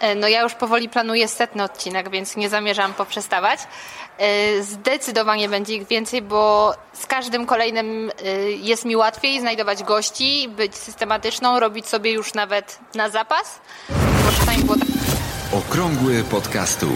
[0.00, 3.60] E, no ja już powoli planuję setny odcinek, więc nie zamierzam poprzestawać.
[4.18, 10.48] E, zdecydowanie będzie ich więcej, bo z każdym kolejnym e, jest mi łatwiej znajdować gości,
[10.48, 13.60] być systematyczną, robić sobie już nawet na zapas.
[13.88, 14.88] Było tak...
[15.52, 16.86] Okrągły podcastu.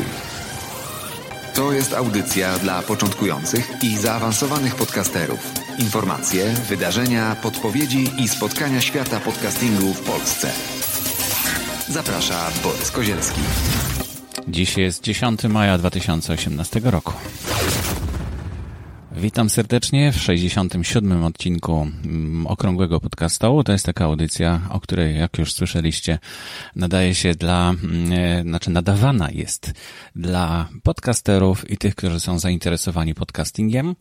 [1.54, 5.38] To jest audycja dla początkujących i zaawansowanych podcasterów.
[5.78, 10.52] Informacje, wydarzenia, podpowiedzi i spotkania świata podcastingu w Polsce.
[11.88, 13.40] Zaprasza Borys Kozielski.
[14.48, 17.12] Dziś jest 10 maja 2018 roku.
[19.16, 21.24] Witam serdecznie w 67.
[21.24, 23.62] odcinku mm, Okrągłego Podcastu.
[23.64, 26.18] To jest taka audycja, o której, jak już słyszeliście,
[26.76, 29.72] nadaje się dla, mm, e, znaczy nadawana jest
[30.16, 33.96] dla podcasterów i tych, którzy są zainteresowani podcastingiem.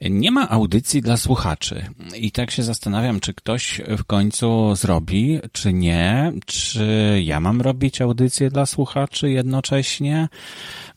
[0.00, 1.86] Nie ma audycji dla słuchaczy.
[2.16, 6.32] I tak się zastanawiam, czy ktoś w końcu zrobi, czy nie.
[6.46, 10.28] Czy ja mam robić audycję dla słuchaczy jednocześnie?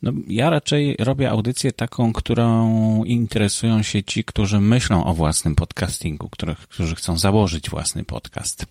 [0.02, 6.30] No, ja raczej robię audycję taką, którą interesują się ci, którzy myślą o własnym podcastingu,
[6.30, 8.66] których, którzy chcą założyć własny podcast.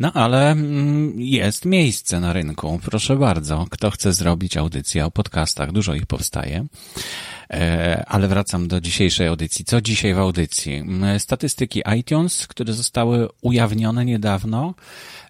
[0.00, 2.80] No ale mm, jest miejsce na rynku.
[2.84, 6.66] Proszę bardzo, kto chce zrobić audycję o podcastach, dużo ich powstaje.
[7.50, 9.64] E, ale wracam do dzisiejszej audycji.
[9.64, 10.74] Co dzisiaj w audycji?
[10.74, 14.74] Mm, statystyki iTunes, które zostały ujawnione niedawno,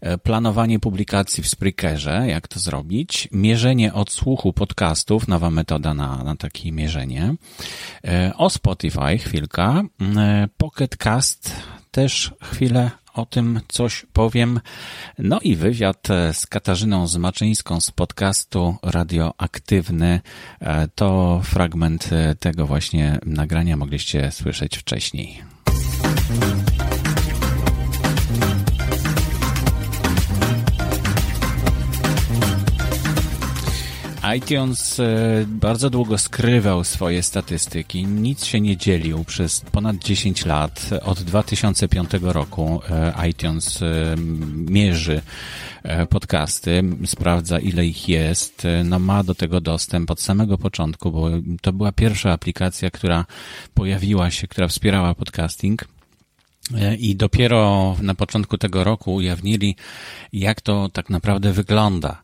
[0.01, 6.37] e, planowanie publikacji w Spreakerze, jak to zrobić, mierzenie odsłuchu podcastów, nowa metoda na, na
[6.37, 7.35] takie mierzenie,
[8.05, 11.53] e, o Spotify chwilka, mm, Pocket Cast
[11.91, 14.61] też chwilę o tym coś powiem.
[15.19, 20.21] No i wywiad z Katarzyną Zmaczyńską z podcastu Radioaktywny.
[20.61, 25.43] E, to fragment tego właśnie nagrania mogliście słyszeć wcześniej.
[34.37, 40.91] iTunes e, bardzo długo skrywał swoje statystyki, nic się nie dzielił przez ponad 10 lat.
[41.03, 44.17] Od 2005 roku e, iTunes e,
[44.55, 45.23] mierzy
[46.11, 51.29] podcasty, sprawdza ile ich jest, no ma do tego dostęp od samego początku, bo
[51.61, 53.25] to była pierwsza aplikacja, która
[53.75, 55.85] pojawiła się, która wspierała podcasting.
[56.99, 59.77] I dopiero na początku tego roku ujawnili,
[60.33, 62.23] jak to tak naprawdę wygląda.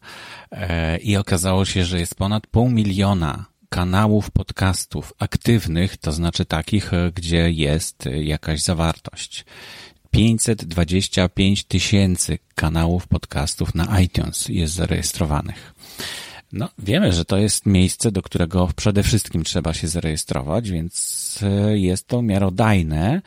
[0.52, 6.94] E, I okazało się, że jest ponad pół miliona kanałów podcastów aktywnych, to znaczy takich,
[6.94, 9.44] e, gdzie jest jakaś zawartość.
[10.10, 15.74] 525 tysięcy kanałów podcastów na iTunes jest zarejestrowanych.
[16.52, 21.78] No, wiemy, że to jest miejsce, do którego przede wszystkim trzeba się zarejestrować, więc e,
[21.78, 23.20] jest to miarodajne, e,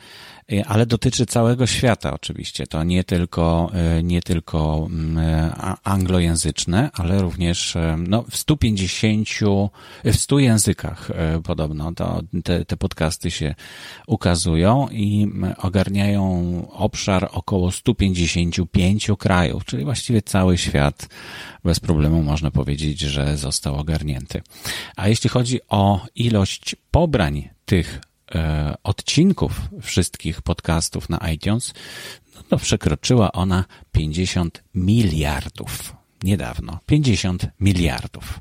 [0.66, 2.66] ale dotyczy całego świata oczywiście.
[2.66, 5.52] To nie tylko, e, nie tylko mm,
[5.84, 7.76] anglojęzyczne, ale również
[8.08, 9.28] no, w 150,
[10.04, 11.10] w 100 językach
[11.44, 13.54] podobno to, te, te podcasty się
[14.06, 15.28] ukazują i
[15.58, 16.22] ogarniają
[16.72, 21.08] obszar około 155 krajów, czyli właściwie cały świat
[21.64, 24.42] bez problemu można powiedzieć, że został ogarnięty.
[24.96, 28.00] A jeśli chodzi o ilość pobrań tych
[28.34, 31.74] e, odcinków wszystkich podcastów na iTunes,
[32.36, 36.78] no to przekroczyła ona 50 miliardów niedawno.
[36.86, 38.40] 50 miliardów.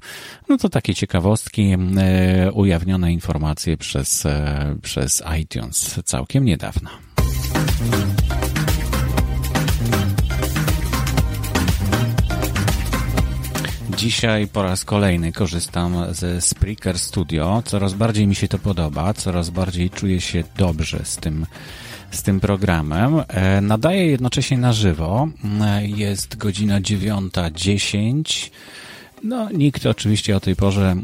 [0.49, 6.89] No to takie ciekawostki, e, ujawnione informacje przez, e, przez iTunes całkiem niedawno.
[13.99, 17.63] Dzisiaj po raz kolejny korzystam ze Spreaker Studio.
[17.65, 21.45] Coraz bardziej mi się to podoba, coraz bardziej czuję się dobrze z tym,
[22.11, 23.23] z tym programem.
[23.27, 25.27] E, nadaję jednocześnie na żywo.
[25.61, 28.51] E, jest godzina 9.10.
[29.23, 31.03] No, nikt oczywiście o tej porze mm,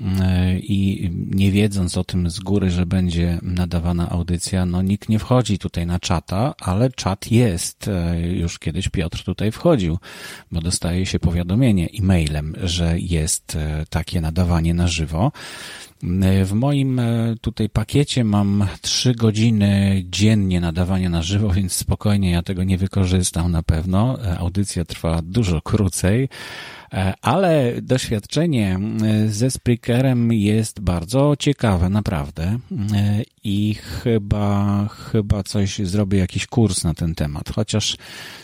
[0.59, 5.59] i nie wiedząc o tym z góry, że będzie nadawana audycja, no nikt nie wchodzi
[5.59, 7.88] tutaj na czata, ale czat jest.
[7.88, 9.98] E, już kiedyś Piotr tutaj wchodził,
[10.52, 15.32] bo dostaje się powiadomienie e-mailem, że jest e, takie nadawanie na żywo.
[16.22, 17.02] E, w moim
[17.41, 23.52] tutaj pakiecie mam trzy godziny dziennie nadawania na żywo, więc spokojnie ja tego nie wykorzystam
[23.52, 24.17] na pewno.
[24.40, 26.29] Audycja trwa dużo krócej.
[26.96, 32.43] E, ale doświadczenie e, ze Spreakerem jest bardzo ciekawe, naprawdę.
[32.43, 37.49] E, I chyba, chyba coś zrobię, jakiś kurs na ten temat.
[37.49, 37.97] Chociaż,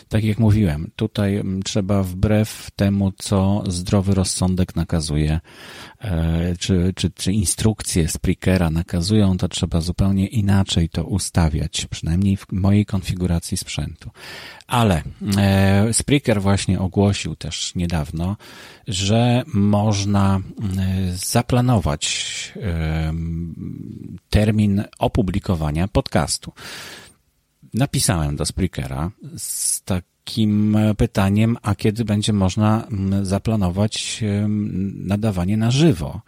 [0.08, 5.40] tak jak mówiłem, tutaj trzeba wbrew temu, co zdrowy rozsądek nakazuje,
[6.58, 12.86] czy, czy, czy instrukcje Spreakera nakazują, to trzeba zupełnie inaczej to ustawiać, przynajmniej w mojej
[12.86, 14.10] konfiguracji sprzętu.
[14.66, 15.02] Ale
[15.36, 18.36] e, Spreaker właśnie ogłosił też niedawno,
[18.88, 20.42] że można e,
[21.12, 23.12] zaplanować e,
[24.30, 26.52] termin opublikowania podcastu.
[27.74, 29.82] Napisałem do Spreakera z
[30.24, 32.86] takim pytaniem, a kiedy będzie można
[33.22, 34.24] zaplanować
[34.94, 36.20] nadawanie na żywo?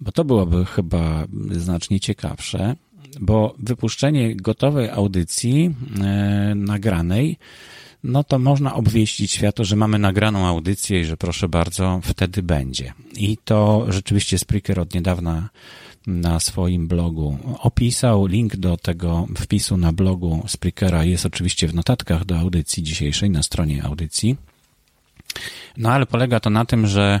[0.00, 2.76] Bo to byłoby chyba znacznie ciekawsze,
[3.20, 7.36] bo wypuszczenie gotowej audycji e, nagranej,
[8.06, 12.92] no to można obwieścić światu, że mamy nagraną audycję i że proszę bardzo, wtedy będzie.
[13.16, 15.48] I to rzeczywiście Spreaker od niedawna
[16.06, 18.26] na swoim blogu opisał.
[18.26, 23.42] Link do tego wpisu na blogu Spreakera jest oczywiście w notatkach do audycji dzisiejszej na
[23.42, 24.36] stronie audycji.
[25.76, 27.20] No ale polega to na tym, że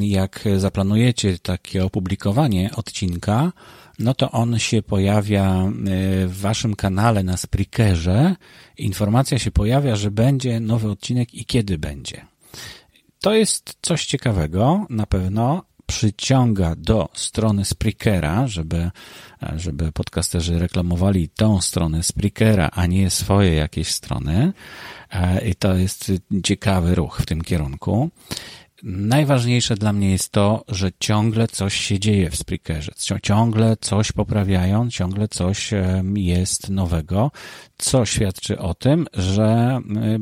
[0.00, 3.52] jak zaplanujecie takie opublikowanie odcinka,
[3.98, 5.70] no to on się pojawia e,
[6.26, 8.36] w waszym kanale na Spreakerze.
[8.78, 12.26] Informacja się pojawia, że będzie nowy odcinek i kiedy będzie.
[13.20, 18.90] To jest coś ciekawego, na pewno, przyciąga do strony Spreakera, żeby,
[19.56, 24.52] żeby podcasterzy reklamowali tą stronę Spreakera, a nie swoje jakieś strony.
[25.10, 26.12] E, I to jest
[26.44, 28.10] ciekawy ruch w tym kierunku.
[28.86, 32.92] Najważniejsze dla mnie jest to, że ciągle coś się dzieje w Spreakerze.
[33.22, 35.70] Ciągle coś poprawiają, ciągle coś
[36.14, 37.30] jest nowego,
[37.78, 39.78] co świadczy o tym, że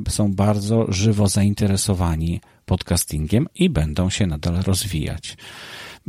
[0.08, 5.36] są bardzo żywo zainteresowani podcastingiem i będą się nadal rozwijać.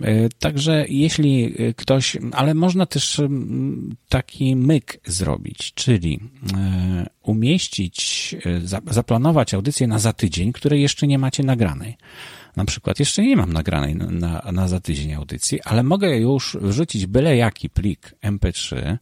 [0.01, 3.21] E, także jeśli ktoś, ale można też
[4.09, 6.19] taki myk zrobić, czyli
[6.57, 11.97] e, umieścić, e, zaplanować audycję na za tydzień, której jeszcze nie macie nagranej.
[12.55, 17.05] Na przykład jeszcze nie mam nagranej na, na za tydzień audycji, ale mogę już wrzucić
[17.05, 18.97] byle jaki plik MP3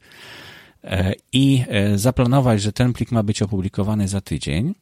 [1.33, 1.63] i
[1.95, 4.73] zaplanować, że ten plik ma być opublikowany za tydzień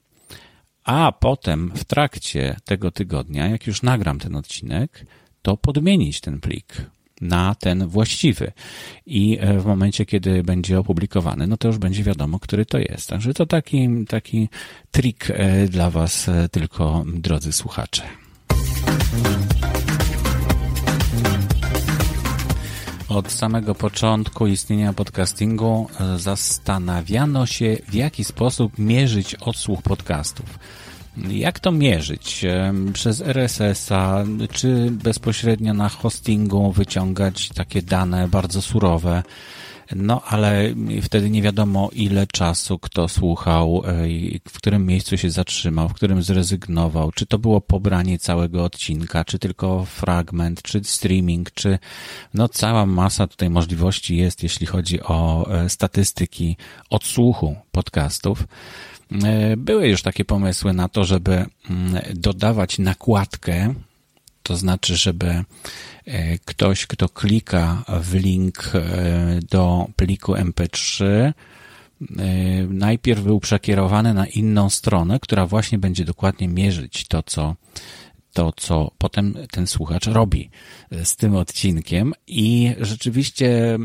[0.89, 5.05] a potem w trakcie tego tygodnia, jak już nagram ten odcinek,
[5.41, 6.85] to podmienić ten plik
[7.21, 8.51] na ten właściwy.
[9.05, 13.09] I e, w momencie, kiedy będzie opublikowany, no to już będzie wiadomo, który to jest.
[13.09, 14.49] Także to taki, taki
[14.91, 18.03] trik e, dla Was e, tylko, drodzy słuchacze.
[23.09, 30.59] Od samego początku istnienia podcastingu e, zastanawiano się, w jaki sposób mierzyć odsłuch podcastów.
[31.17, 32.45] Jak to mierzyć?
[32.45, 39.23] E, przez RSS-a, czy bezpośrednio na hostingu wyciągać takie dane bardzo surowe?
[39.95, 43.91] No, ale wtedy nie wiadomo, ile czasu kto słuchał, e,
[44.49, 49.39] w którym miejscu się zatrzymał, w którym zrezygnował, czy to było pobranie całego odcinka, czy
[49.39, 51.79] tylko fragment, czy streaming, czy
[52.33, 56.57] no cała masa tutaj możliwości jest, jeśli chodzi o e, statystyki
[56.89, 58.47] odsłuchu podcastów.
[59.23, 63.73] E, były już takie pomysły na to, żeby mm, dodawać nakładkę
[64.49, 65.43] to znaczy, żeby
[66.05, 71.33] e, ktoś, kto klika w link e, do pliku MP3, e,
[72.69, 77.55] najpierw był przekierowany na inną stronę, która właśnie będzie dokładnie mierzyć to, co
[78.33, 80.49] to, co potem ten słuchacz robi
[81.03, 83.77] z tym odcinkiem i rzeczywiście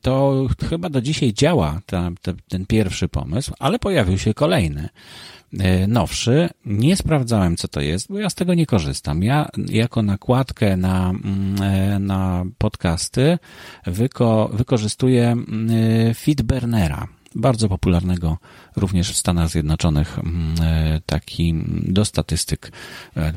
[0.00, 4.88] to chyba do dzisiaj działa, ta, ta, ten pierwszy pomysł, ale pojawił się kolejny.
[5.52, 6.48] E, nowszy.
[6.66, 9.22] Nie sprawdzałem, co to jest, bo ja z tego nie korzystam.
[9.22, 13.38] Ja jako nakładkę na, mm, e, na podcasty
[13.86, 15.70] wyko, wykorzystuję mm,
[16.10, 18.38] e, Feedburnera bardzo popularnego
[18.76, 20.54] również w Stanach Zjednoczonych, mm,
[21.06, 22.72] taki do statystyk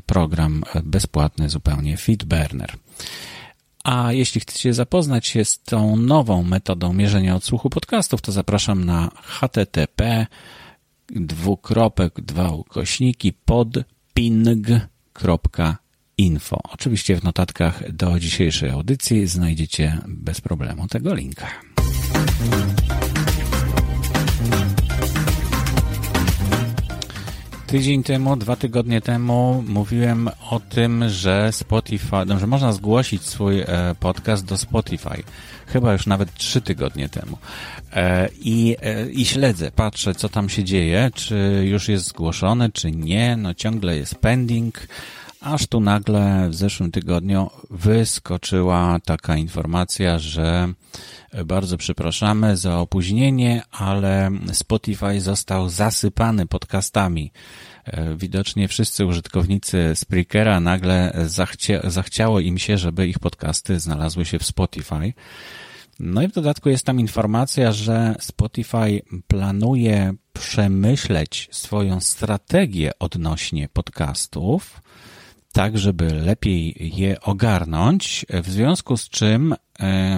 [0.05, 2.75] program bezpłatny zupełnie Feedburner.
[3.83, 9.11] A jeśli chcecie zapoznać się z tą nową metodą mierzenia odsłuchu podcastów, to zapraszam na
[9.23, 10.27] http
[11.15, 13.67] dwukropek, dwa ukośniki pod
[14.13, 15.79] ping.info.
[16.63, 21.47] Oczywiście w notatkach do dzisiejszej audycji znajdziecie bez problemu tego linka.
[27.71, 33.59] Tydzień temu, dwa tygodnie temu mówiłem o tym, że Spotify, no, że można zgłosić swój
[33.59, 33.65] e,
[33.99, 35.23] podcast do Spotify.
[35.67, 37.37] Chyba już nawet trzy tygodnie temu.
[37.93, 42.91] E, I, e, I śledzę, patrzę, co tam się dzieje, czy już jest zgłoszone, czy
[42.91, 43.37] nie.
[43.37, 44.87] No ciągle jest pending,
[45.41, 50.73] aż tu nagle w zeszłym tygodniu wyskoczyła taka informacja, że
[51.45, 57.31] bardzo przepraszamy za opóźnienie, ale Spotify został zasypany podcastami.
[58.17, 64.45] Widocznie wszyscy użytkownicy Spreakera nagle zachcia zachciało im się, żeby ich podcasty znalazły się w
[64.45, 65.13] Spotify.
[65.99, 74.81] No i w dodatku jest tam informacja, że Spotify planuje przemyśleć swoją strategię odnośnie podcastów,
[75.51, 79.55] tak żeby lepiej je ogarnąć, w związku z czym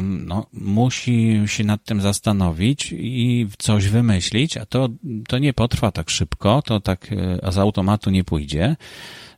[0.02, 4.90] no, musi się nad tym zastanowić i coś wymyślić, a to,
[5.28, 7.10] to nie potrwa tak szybko, to tak
[7.44, 8.76] e, z automatu nie pójdzie.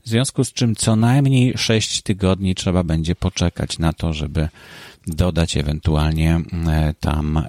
[0.04, 4.50] W związku z czym co najmniej 6 tygodni trzeba będzie poczekać na to, żeby
[5.08, 7.48] dodać ewentualnie e, tam, e,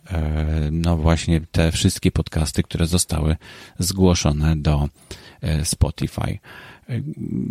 [0.73, 3.37] no właśnie te wszystkie podcasty, które zostały
[3.79, 4.89] zgłoszone do
[5.41, 6.39] e, Spotify.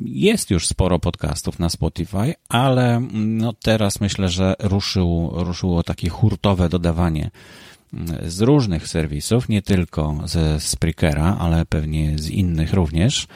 [0.06, 6.70] Jest już sporo podcastów na Spotify, ale no teraz myślę, że ruszył, ruszyło takie hurtowe
[6.70, 7.32] dodawanie
[8.26, 13.28] z różnych serwisów, nie tylko ze Spreakera, ale pewnie z innych również.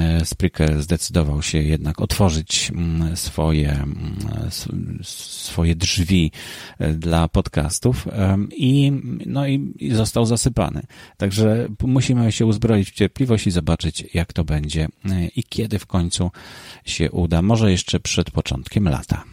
[0.00, 6.32] E, Spreaker zdecydował się jednak otworzyć mm, swoje, mm, swoje drzwi
[6.78, 8.08] e, dla podcastów
[8.56, 8.92] i,
[9.26, 10.82] no i, i został zasypany.
[11.16, 15.86] Także musimy się uzbroić w cierpliwość i zobaczyć, jak to będzie e, i kiedy w
[15.86, 16.30] końcu
[16.84, 17.42] się uda.
[17.42, 19.24] Może jeszcze przed początkiem lata.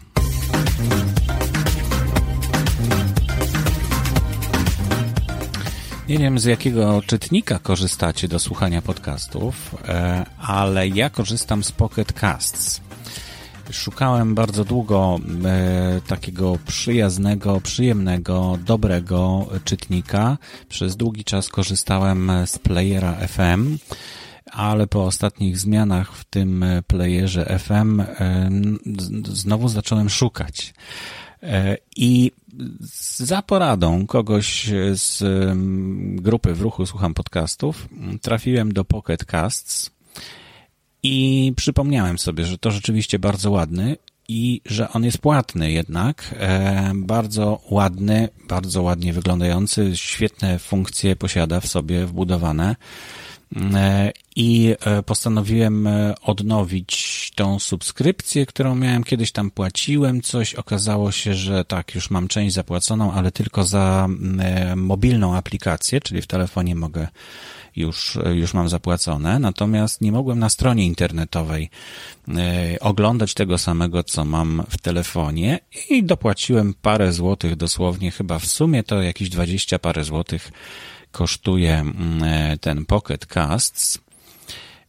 [6.08, 12.12] Nie wiem, z jakiego czytnika korzystacie do słuchania podcastów, e, ale ja korzystam z Pocket
[12.12, 12.80] Casts.
[13.70, 20.38] Szukałem bardzo długo e, takiego przyjaznego, przyjemnego, dobrego czytnika.
[20.68, 23.78] Przez długi czas korzystałem z playera FM,
[24.52, 28.50] ale po ostatnich zmianach w tym playerze FM e,
[29.28, 30.74] znowu zacząłem szukać.
[31.96, 32.32] I
[33.18, 35.22] za poradą kogoś z
[36.22, 37.88] grupy w ruchu Słucham Podcastów
[38.22, 39.90] trafiłem do Pocket Casts
[41.02, 43.96] i przypomniałem sobie, że to rzeczywiście bardzo ładny
[44.28, 51.60] i że on jest płatny jednak, e, bardzo ładny, bardzo ładnie wyglądający, świetne funkcje posiada
[51.60, 52.76] w sobie wbudowane.
[54.36, 60.54] E, I e, postanowiłem e, odnowić tą subskrypcję, którą miałem kiedyś tam płaciłem coś.
[60.54, 64.08] Okazało się, że tak, już mam część zapłaconą, ale tylko za
[64.76, 67.08] mobilną aplikację, czyli w telefonie mogę
[67.76, 71.70] już, już mam zapłacone, natomiast nie mogłem na stronie internetowej
[72.80, 75.58] oglądać tego samego, co mam w telefonie
[75.90, 80.52] i dopłaciłem parę złotych dosłownie, chyba w sumie to jakieś dwadzieścia parę złotych
[81.12, 81.84] kosztuje
[82.22, 84.05] e, ten Pocket Casts.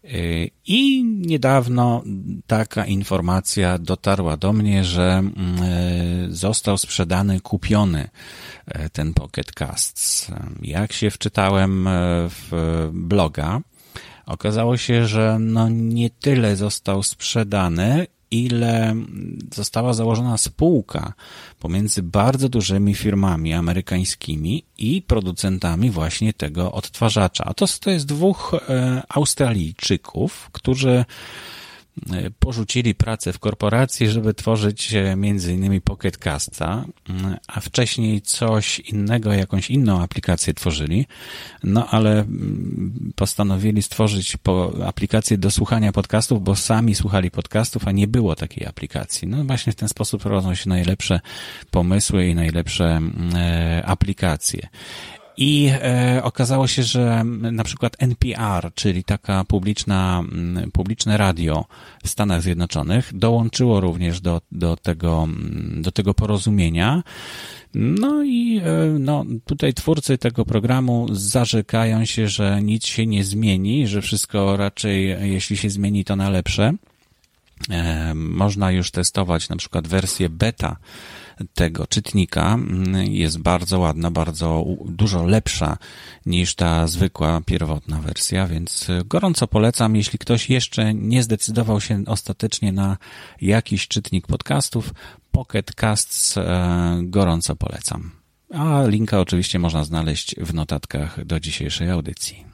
[0.07, 2.03] E, I niedawno
[2.47, 8.09] taka informacja dotarła do mnie, że e, został sprzedany, kupiony
[8.91, 10.31] ten Pocket Casts.
[10.61, 11.87] Jak się wczytałem
[12.29, 13.61] w bloga,
[14.25, 18.95] okazało się, że no nie tyle został sprzedany, ile
[19.55, 21.13] została założona spółka
[21.59, 27.43] pomiędzy bardzo dużymi firmami amerykańskimi i producentami właśnie tego odtwarzacza.
[27.45, 31.05] A to, to jest dwóch e, Australijczyków, którzy
[32.39, 38.79] porzucili pracę w korporacji, żeby tworzyć e, między innymi Pocket Casta, mm, a wcześniej coś
[38.79, 41.05] innego, jakąś inną aplikację tworzyli,
[41.63, 44.37] no ale mm, postanowili stworzyć
[44.85, 49.27] aplikację do słuchania podcastów, bo sami słuchali podcastów, a nie było takiej aplikacji.
[49.27, 51.19] No właśnie w ten sposób rodzą się najlepsze
[51.71, 54.67] pomysły i najlepsze mm, e, aplikacje.
[55.37, 60.23] I e, okazało się, że na przykład NPR, czyli taka publiczna,
[60.73, 61.65] publiczne radio
[62.03, 65.27] w Stanach Zjednoczonych, dołączyło również do, do, tego,
[65.75, 67.03] do tego porozumienia.
[67.73, 73.87] No i e, no, tutaj twórcy tego programu zarzekają się, że nic się nie zmieni,
[73.87, 76.73] że wszystko raczej, jeśli się zmieni, to na lepsze.
[77.69, 80.77] E, można już testować na przykład wersję beta
[81.53, 85.77] tego czytnika mm, jest bardzo ładna, bardzo dużo lepsza
[86.25, 89.95] niż ta zwykła, pierwotna wersja, więc gorąco polecam.
[89.95, 92.97] Jeśli ktoś jeszcze nie zdecydował się ostatecznie na
[93.41, 94.93] jakiś czytnik podcastów,
[95.31, 98.11] Pocket Casts e, gorąco polecam.
[98.53, 102.45] A linka oczywiście można znaleźć w notatkach do dzisiejszej audycji.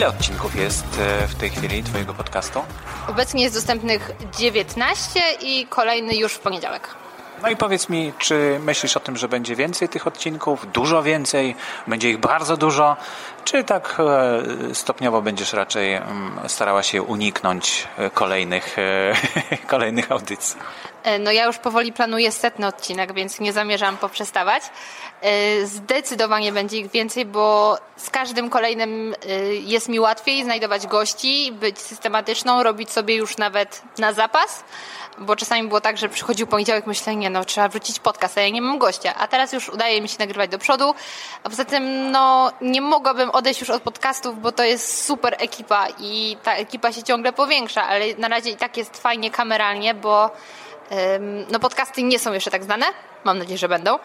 [0.00, 2.60] Ile odcinków jest e, w tej chwili Twojego podcastu?
[3.08, 6.88] Obecnie jest dostępnych 19 i kolejny już w poniedziałek.
[7.42, 11.56] No i powiedz mi, czy myślisz o tym, że będzie więcej tych odcinków, dużo więcej,
[11.86, 12.96] będzie ich bardzo dużo,
[13.44, 13.96] czy tak
[14.70, 18.76] e, stopniowo będziesz raczej mm, starała się uniknąć e, kolejnych,
[19.66, 20.56] kolejnych audycji?
[21.20, 24.62] No ja już powoli planuję setny odcinek, więc nie zamierzam poprzestawać.
[25.64, 29.14] Zdecydowanie będzie ich więcej, bo z każdym kolejnym
[29.50, 34.64] jest mi łatwiej znajdować gości, być systematyczną, robić sobie już nawet na zapas
[35.20, 38.62] bo czasami było tak, że przychodził poniedziałek, myślenie, no trzeba wrócić podcast, a ja nie
[38.62, 40.94] mam gościa, a teraz już udaje mi się nagrywać do przodu,
[41.44, 45.86] a poza tym no nie mogłabym odejść już od podcastów, bo to jest super ekipa
[45.98, 50.30] i ta ekipa się ciągle powiększa, ale na razie i tak jest fajnie kameralnie, bo
[51.50, 52.86] no podcasty nie są jeszcze tak znane,
[53.24, 53.98] mam nadzieję, że będą,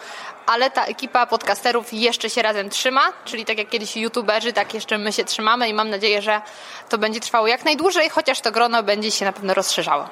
[0.46, 4.98] ale ta ekipa podcasterów jeszcze się razem trzyma, czyli tak jak kiedyś youtuberzy, tak jeszcze
[4.98, 6.42] my się trzymamy i mam nadzieję, że
[6.90, 10.10] to będzie trwało jak najdłużej, chociaż to grono będzie się na pewno rozszerzało.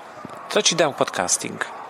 [0.50, 1.83] Co ci dał podcasting?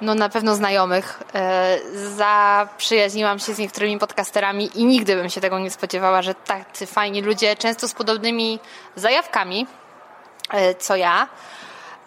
[0.00, 1.22] No na pewno znajomych.
[1.34, 1.78] E,
[2.16, 7.22] zaprzyjaźniłam się z niektórymi podcasterami i nigdy bym się tego nie spodziewała, że tacy fajni
[7.22, 8.58] ludzie, często z podobnymi
[8.96, 9.66] zajawkami,
[10.50, 11.28] e, co ja.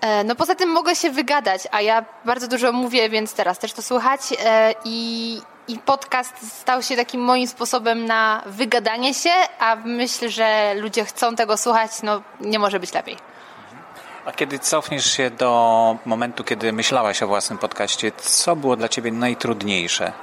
[0.02, 3.74] E, no poza tym mogę się wygadać, a ja bardzo dużo mówię, więc teraz też
[3.74, 4.22] to słychać
[4.86, 11.06] i, i podcast stał się takim moim sposobem na wygadanie się, a myślę, że ludzie
[11.06, 13.18] chcą tego słuchać, no nie może być lepiej.
[14.26, 19.12] A kiedy cofniesz się do momentu, kiedy myślałaś o własnym podcaście, co było dla Ciebie
[19.12, 20.14] najtrudniejsze?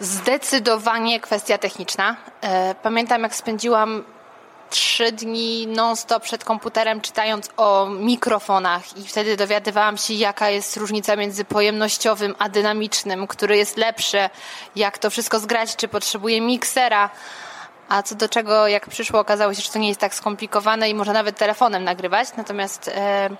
[0.00, 2.16] Zdecydowanie kwestia techniczna.
[2.40, 4.04] E, pamiętam, jak spędziłam
[4.70, 11.16] trzy dni non-stop przed komputerem czytając o mikrofonach i wtedy dowiadywałam się, jaka jest różnica
[11.16, 14.30] między pojemnościowym a dynamicznym, który jest lepszy,
[14.76, 17.10] jak to wszystko zgrać, czy potrzebuje miksera.
[17.88, 20.94] A co do czego, jak przyszło, okazało się, że to nie jest tak skomplikowane i
[20.94, 22.28] można nawet telefonem nagrywać.
[22.36, 23.30] Natomiast e,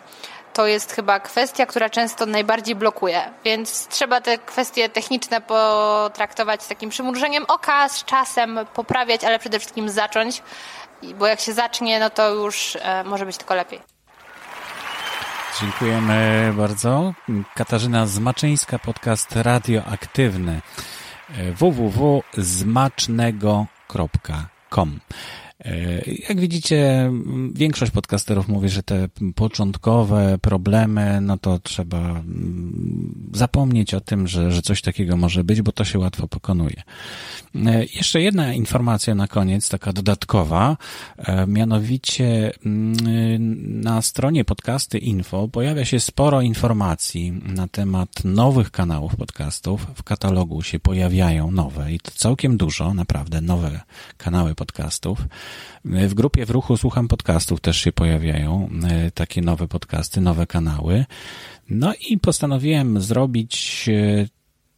[0.53, 3.31] to jest chyba kwestia, która często najbardziej blokuje.
[3.45, 9.59] Więc trzeba te kwestie techniczne potraktować z takim przymrużeniem oka, z czasem poprawiać, ale przede
[9.59, 10.43] wszystkim zacząć.
[11.19, 13.81] Bo jak się zacznie, no to już e, może być tylko lepiej.
[15.61, 17.13] Dziękujemy bardzo.
[17.55, 20.61] Katarzyna Zmaczyńska, podcast radioaktywny
[21.59, 23.76] www.zmacznego.com.
[23.89, 24.51] E,
[26.29, 27.11] jak widzicie,
[27.55, 34.53] większość podcasterów mówi, że te początkowe problemy, no to trzeba mm, zapomnieć o tym, że,
[34.53, 36.83] że coś takiego może być, bo to się łatwo pokonuje.
[37.55, 40.77] E, jeszcze jedna informacja na koniec, taka dodatkowa,
[41.19, 49.17] e, mianowicie mm, na stronie podcasty info pojawia się sporo informacji na temat nowych kanałów
[49.17, 49.87] podcastów.
[49.95, 53.81] W katalogu się pojawiają nowe i to całkiem dużo, naprawdę nowe
[54.17, 55.19] kanały podcastów.
[55.85, 61.05] W grupie w ruchu słucham podcastów też się pojawiają e, takie nowe podcasty, nowe kanały.
[61.71, 63.87] No i postanowiłem zrobić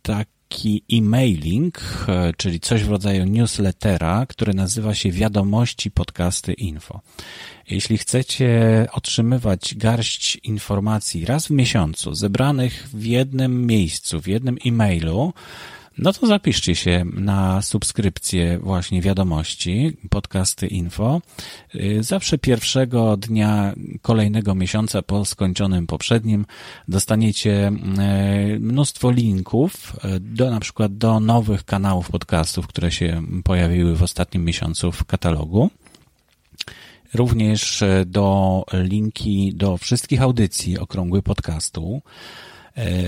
[0.03, 7.01] taki e-mailing, e, czyli coś w rodzaju newslettera, który nazywa się Wiadomości Podcasty Info.
[7.71, 15.33] Jeśli chcecie otrzymywać garść informacji raz w miesiącu, zebranych w jednym miejscu, w jednym e-mailu,
[15.99, 21.21] no to zapiszcie się na subskrypcję właśnie wiadomości, podcasty info.
[21.75, 26.47] Y, zawsze pierwszego dnia kolejnego miesiąca po skończonym poprzednim
[26.89, 27.73] dostaniecie
[28.57, 34.03] y, mnóstwo linków y, do na przykład do nowych kanałów podcastów, które się pojawiły w
[34.03, 35.71] ostatnim miesiącu w katalogu
[37.15, 42.03] również do linki do wszystkich audycji Okrągły Podcastu,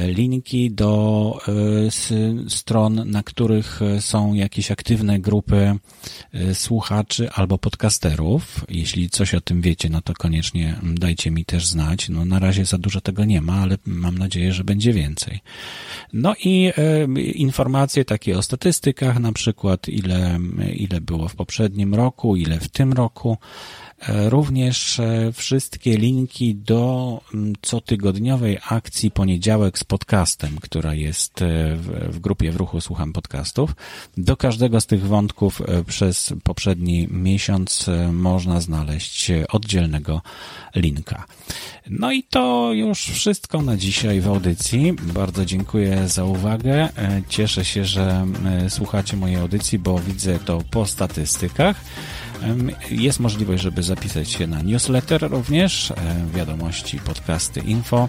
[0.07, 5.75] linki do e, stron, na których e, są jakieś aktywne grupy
[6.55, 8.65] słuchaczy albo podcasterów.
[8.69, 12.09] Jeśli coś o tym wiecie, no to koniecznie dajcie mi też znać.
[12.09, 15.41] No na razie za dużo tego nie ma, ale mam nadzieję, że będzie więcej.
[16.13, 16.73] No i
[17.35, 20.39] informacje takie o statystykach, na przykład ile,
[20.75, 23.39] ile było w poprzednim roku, ile w tym roku.
[24.09, 27.21] Również e, wszystkie linki do
[27.61, 33.75] cotygodniowej akcji Poniedziałek z podcastem, która jest e, w, grupie w ruchu Słucham Podcastów.
[34.17, 40.23] Do każdego z tych wątków e, przez poprzedni miesiąc można znaleźć oddzielnego
[40.75, 41.25] linka.
[41.91, 44.93] No i to już wszystko na dzisiaj w audycji.
[44.93, 46.89] Bardzo dziękuję za uwagę.
[47.29, 48.27] Cieszę się, że
[48.69, 51.77] słuchacie mojej audycji, bo widzę to po statystykach.
[52.91, 55.93] Jest możliwość, żeby zapisać się na newsletter również,
[56.35, 58.09] wiadomości, podcasty, info.